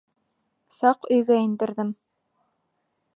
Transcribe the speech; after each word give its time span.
Саҡ 0.77 1.05
өйгә 1.17 1.37
индерҙем. 1.43 1.93